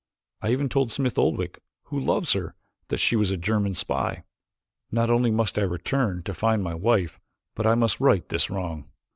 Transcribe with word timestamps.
I 0.41 0.49
even 0.51 0.67
told 0.67 0.91
Smith 0.91 1.19
Oldwick, 1.19 1.61
who 1.83 1.99
loves 1.99 2.33
her, 2.33 2.55
that 2.87 2.97
she 2.97 3.15
was 3.15 3.29
a 3.29 3.37
German 3.37 3.75
spy. 3.75 4.23
"Not 4.91 5.11
only 5.11 5.29
must 5.29 5.59
I 5.59 5.61
return 5.61 6.23
to 6.23 6.33
find 6.33 6.63
my 6.63 6.73
wife 6.73 7.19
but 7.53 7.67
I 7.67 7.75
must 7.75 7.99
right 7.99 8.27
this 8.27 8.49
wrong." 8.49 8.89